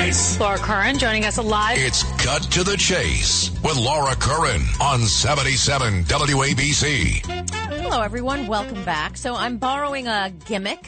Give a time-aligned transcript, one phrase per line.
[0.00, 0.40] chase.
[0.40, 1.76] Laura Curran joining us live.
[1.78, 7.48] It's Cut to the Chase with Laura Curran on 77 WABC.
[7.68, 8.46] Hello, everyone.
[8.46, 9.16] Welcome back.
[9.18, 10.86] So I'm borrowing a gimmick,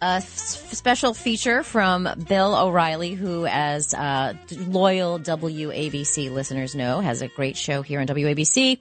[0.00, 4.32] a s- special feature from Bill O'Reilly, who, as uh,
[4.68, 8.78] loyal WABC listeners know, has a great show here on WABC.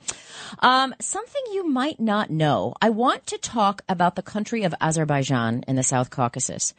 [0.60, 2.74] Um, something you might not know.
[2.82, 6.74] I want to talk about the country of Azerbaijan in the South Caucasus.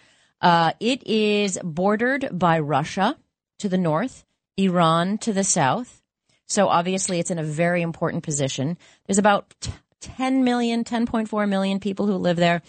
[0.44, 3.16] Uh, it is bordered by Russia
[3.58, 4.26] to the north,
[4.58, 6.02] Iran to the south.
[6.46, 8.76] So obviously it's in a very important position.
[9.06, 9.72] There's about t-
[10.02, 12.60] 10 million, 10.4 million people who live there.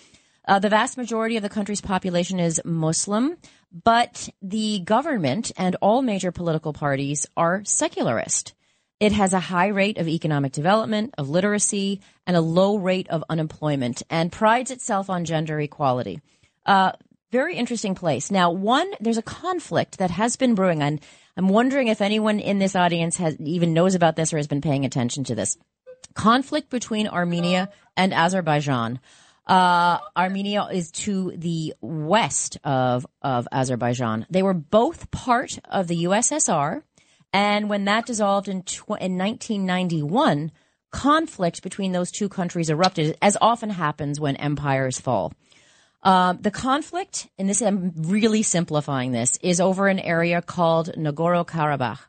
[0.47, 3.35] Uh, the vast majority of the country's population is Muslim,
[3.83, 8.53] but the government and all major political parties are secularist.
[9.01, 13.25] It has a high rate of economic development, of literacy, and a low rate of
[13.29, 16.21] unemployment, and prides itself on gender equality.
[16.65, 16.93] Uh,
[17.35, 18.31] very interesting place.
[18.31, 21.01] Now, one, there's a conflict that has been brewing, and
[21.35, 24.61] I'm wondering if anyone in this audience has even knows about this or has been
[24.61, 25.57] paying attention to this
[26.13, 28.99] conflict between Armenia and Azerbaijan.
[29.45, 34.25] Uh, Armenia is to the west of, of Azerbaijan.
[34.29, 36.81] They were both part of the USSR.
[37.33, 40.51] And when that dissolved in, tw- in 1991,
[40.91, 45.33] conflict between those two countries erupted, as often happens when empires fall.
[46.05, 51.45] Um, the conflict, and this I'm really simplifying this, is over an area called Nagorno
[51.45, 51.99] Karabakh.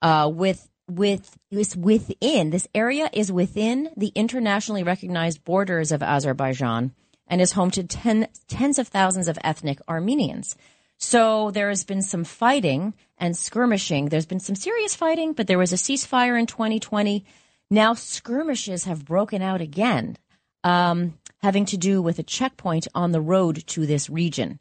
[0.00, 6.92] Uh, with with is within this area is within the internationally recognized borders of Azerbaijan
[7.26, 10.56] and is home to ten, tens of thousands of ethnic Armenians.
[10.98, 14.08] So there has been some fighting and skirmishing.
[14.08, 17.24] There's been some serious fighting, but there was a ceasefire in 2020.
[17.70, 20.16] Now skirmishes have broken out again,
[20.64, 24.58] um, having to do with a checkpoint on the road to this region.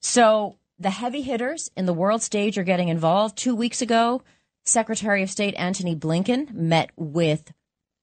[0.00, 3.36] So the heavy hitters in the world stage are getting involved.
[3.36, 4.22] Two weeks ago,
[4.64, 7.52] Secretary of State Antony Blinken met with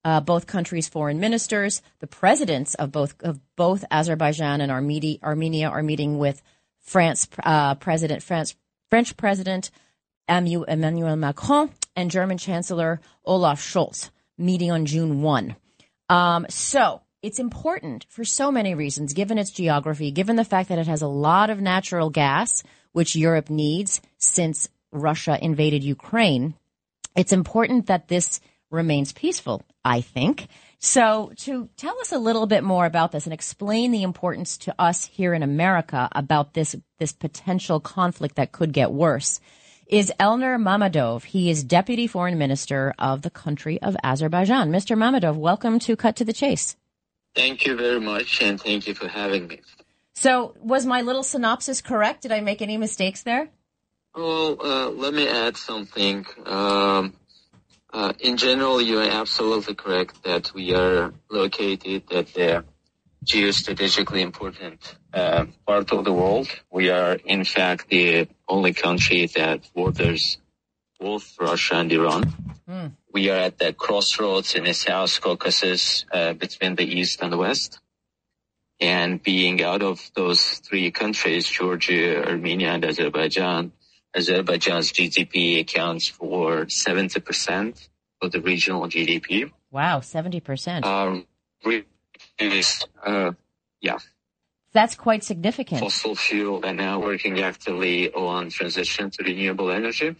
[0.03, 1.81] uh, both countries' foreign ministers.
[1.99, 6.41] The presidents of both of both Azerbaijan and Armenia, Armenia are meeting with
[6.81, 8.55] France uh, President France
[8.89, 9.71] French President
[10.29, 15.55] Emmanuel Macron and German Chancellor Olaf Scholz meeting on June one.
[16.09, 20.79] Um, so it's important for so many reasons, given its geography, given the fact that
[20.79, 26.55] it has a lot of natural gas, which Europe needs since Russia invaded Ukraine.
[27.17, 28.39] It's important that this
[28.71, 30.47] remains peaceful, I think.
[30.79, 34.73] So to tell us a little bit more about this and explain the importance to
[34.79, 39.41] us here in America about this, this potential conflict that could get worse
[39.85, 41.25] is Elnur Mammadov.
[41.25, 44.71] He is Deputy Foreign Minister of the country of Azerbaijan.
[44.71, 44.97] Mr.
[44.97, 46.77] Mammadov, welcome to Cut to the Chase.
[47.37, 49.61] Thank you very much, and thank you for having me.
[50.15, 52.23] So, was my little synopsis correct?
[52.23, 53.49] Did I make any mistakes there?
[54.15, 56.25] Well, uh, let me add something.
[56.47, 57.13] Um,
[57.93, 62.65] uh, in general, you are absolutely correct that we are located at the
[63.23, 64.79] geostrategically important
[65.13, 66.47] uh, part of the world.
[66.71, 70.39] We are, in fact, the only country that borders
[70.99, 72.23] both Russia and Iran.
[72.67, 72.87] Hmm.
[73.17, 77.37] We are at the crossroads in the South Caucasus uh, between the East and the
[77.37, 77.79] West.
[78.79, 83.71] And being out of those three countries, Georgia, Armenia, and Azerbaijan,
[84.15, 87.89] Azerbaijan's GDP accounts for 70%
[88.21, 89.49] of the regional GDP.
[89.71, 90.85] Wow, 70%.
[90.85, 91.25] Um,
[91.65, 91.85] we-
[93.03, 93.31] uh,
[93.81, 93.97] yeah,
[94.73, 95.79] That's quite significant.
[95.79, 100.15] fossil fuel and now working actively on transition to renewable energy.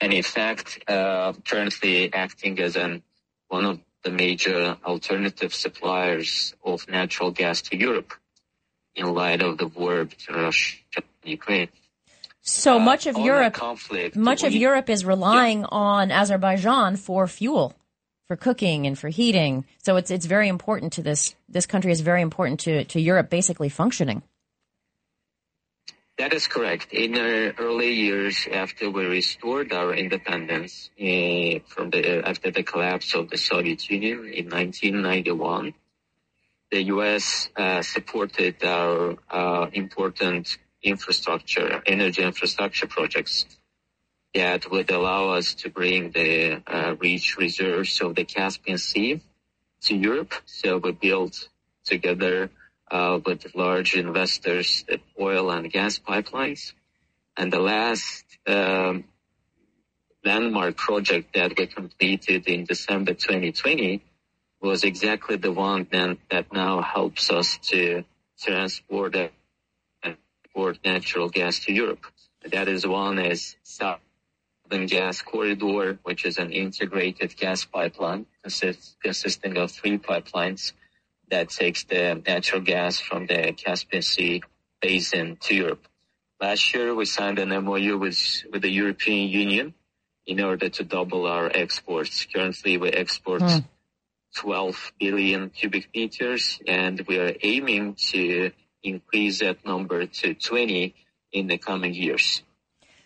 [0.00, 3.02] And in fact, uh, currently acting as an,
[3.48, 8.14] one of the major alternative suppliers of natural gas to Europe
[8.94, 11.68] in light of the war between Russia and Ukraine.
[12.40, 17.74] So much of Europe, conflict, much of Europe is relying on Azerbaijan for fuel,
[18.26, 19.66] for cooking and for heating.
[19.82, 23.28] So it's it's very important to this this country is very important to to Europe
[23.28, 24.22] basically functioning.
[26.18, 26.92] That is correct.
[26.92, 33.14] In the early years after we restored our independence uh, from the after the collapse
[33.14, 35.74] of the Soviet Union in 1991,
[36.72, 37.48] the U.S.
[37.56, 43.46] Uh, supported our uh, important infrastructure, energy infrastructure projects
[44.34, 49.20] that would allow us to bring the uh, rich reserves of the Caspian Sea
[49.82, 50.34] to Europe.
[50.46, 51.48] So we built
[51.84, 52.50] together
[52.90, 56.72] uh, with large investors, the oil and gas pipelines.
[57.36, 59.04] And the last um,
[60.24, 64.02] landmark project that we completed in December 2020
[64.60, 68.04] was exactly the one that, that now helps us to
[68.40, 69.30] transport and
[70.04, 72.04] export natural gas to Europe.
[72.50, 79.56] That is one is Southern Gas Corridor, which is an integrated gas pipeline consist, consisting
[79.56, 80.72] of three pipelines
[81.30, 84.42] that takes the natural gas from the Caspian Sea
[84.80, 85.86] basin to Europe.
[86.40, 89.74] Last year, we signed an MOU with, with the European Union
[90.26, 92.26] in order to double our exports.
[92.26, 93.58] Currently, we export Hmm.
[94.36, 98.52] 12 billion cubic meters, and we are aiming to
[98.82, 100.94] increase that number to 20
[101.32, 102.42] in the coming years.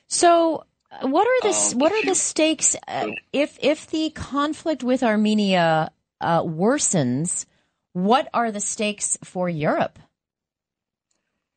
[0.08, 0.64] So,
[1.00, 5.90] what are the Um, what are the stakes uh, if if the conflict with Armenia
[6.20, 7.46] uh, worsens?
[7.92, 9.98] What are the stakes for Europe?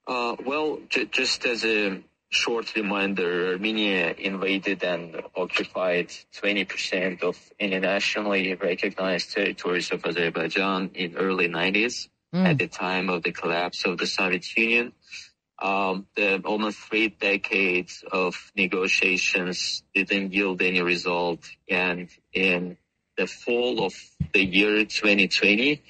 [0.08, 6.10] Uh, well, j- just as a short reminder, Armenia invaded and occupied
[6.42, 12.48] 20% of internationally recognized territories of Azerbaijan in early 90s Mm.
[12.50, 14.92] at the time of the collapse of the Soviet Union.
[15.58, 21.40] Um, the almost three decades of negotiations didn't yield any result,
[21.70, 22.78] and in
[23.16, 23.94] the fall of
[24.34, 25.82] the year 2020,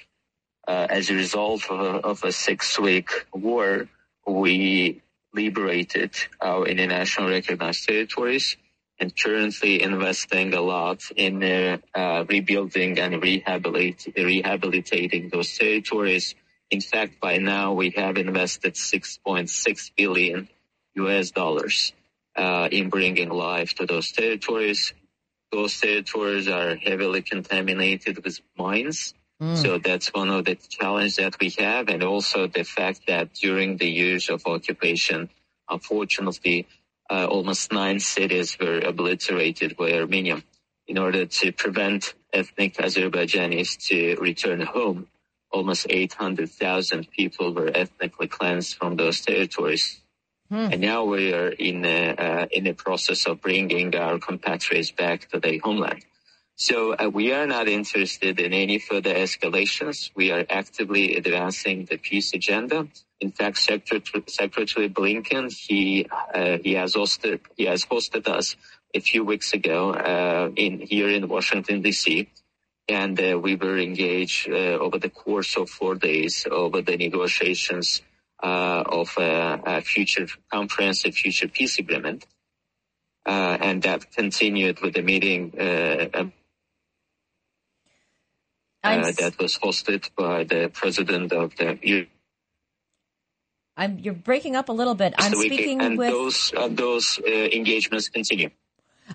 [0.66, 3.88] uh, as a result of a, of a six-week war,
[4.26, 5.02] we
[5.34, 8.56] liberated our international recognized territories
[8.98, 16.34] and currently investing a lot in uh, uh, rebuilding and rehabilitate, rehabilitating those territories.
[16.70, 20.48] In fact, by now we have invested 6.6 billion
[20.94, 21.92] US dollars
[22.34, 24.94] uh, in bringing life to those territories.
[25.52, 29.14] Those territories are heavily contaminated with mines.
[29.40, 29.56] Mm.
[29.56, 33.76] So that's one of the challenges that we have, and also the fact that during
[33.76, 35.28] the years of occupation,
[35.68, 36.66] unfortunately,
[37.10, 40.42] uh, almost nine cities were obliterated by Armenia.
[40.88, 45.08] In order to prevent ethnic Azerbaijanis to return home,
[45.50, 50.00] almost 800,000 people were ethnically cleansed from those territories.
[50.48, 50.68] Hmm.
[50.72, 55.28] And now we are in a, uh, in the process of bringing our compatriots back
[55.30, 56.04] to their homeland.
[56.58, 60.10] So uh, we are not interested in any further escalations.
[60.14, 62.88] We are actively advancing the peace agenda.
[63.20, 68.56] In fact, Secretary, Secretary Blinken he uh, he has hosted he has hosted us
[68.94, 72.30] a few weeks ago uh, in here in Washington D.C.
[72.88, 78.00] And uh, we were engaged uh, over the course of four days over the negotiations
[78.42, 82.24] uh, of a, a future comprehensive future peace agreement.
[83.26, 86.28] Uh, and that continued with the meeting uh,
[88.94, 92.06] uh, that was hosted by the president of the U-
[93.76, 95.14] I'm you're breaking up a little bit.
[95.18, 98.50] I'm speaking and with those uh, those uh, engagements continue.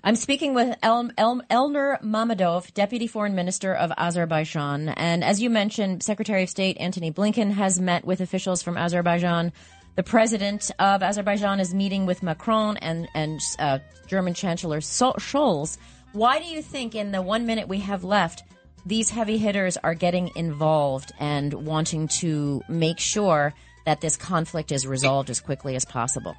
[0.02, 4.88] I'm speaking with El, El, Elnur Mammadov, Deputy Foreign Minister of Azerbaijan.
[4.88, 9.52] And as you mentioned, Secretary of State Antony Blinken has met with officials from Azerbaijan.
[9.96, 15.76] The president of Azerbaijan is meeting with Macron and, and uh, German Chancellor Scholz.
[16.12, 18.44] Why do you think, in the one minute we have left,
[18.84, 24.86] these heavy hitters are getting involved and wanting to make sure that this conflict is
[24.86, 26.36] resolved as quickly as possible?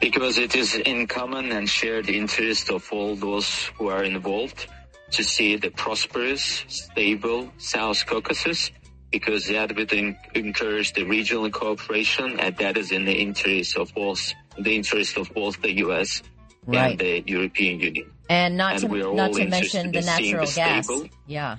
[0.00, 4.66] Because it is in common and shared interest of all those who are involved
[5.12, 8.70] to see the prosperous, stable South Caucasus,
[9.10, 13.92] because that would en- encourage the regional cooperation, and that is in the interest of
[13.94, 16.22] both the interest of both the U.S.
[16.66, 16.90] Right.
[16.90, 18.10] and the European Union.
[18.28, 20.84] And not And to not to mention the natural the gas.
[20.86, 21.56] stable- Yeah.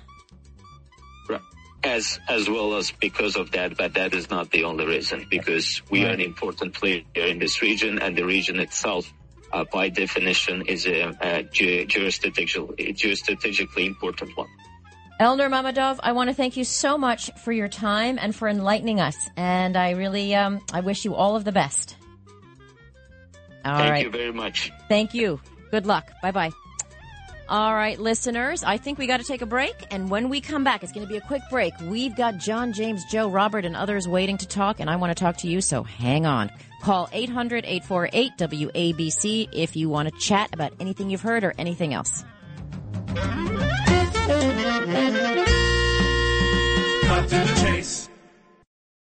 [1.83, 5.25] as as well as because of that, but that is not the only reason.
[5.29, 9.11] Because we are an important player in this region, and the region itself,
[9.51, 14.47] uh, by definition, is a, a ge- geostrategic, geostrategically important one.
[15.19, 18.99] Elnur Mammadov, I want to thank you so much for your time and for enlightening
[18.99, 19.17] us.
[19.35, 21.95] And I really, um, I wish you all of the best.
[23.63, 24.71] All right, Thank you very much.
[24.89, 25.39] Thank you.
[25.71, 26.11] Good luck.
[26.21, 26.51] Bye bye.
[27.51, 29.75] All right, listeners, I think we got to take a break.
[29.91, 31.73] And when we come back, it's going to be a quick break.
[31.81, 35.21] We've got John, James, Joe, Robert, and others waiting to talk, and I want to
[35.21, 36.49] talk to you, so hang on.
[36.81, 41.93] Call 800 848 WABC if you want to chat about anything you've heard or anything
[41.93, 42.23] else.
[47.03, 47.60] Cut to the chase.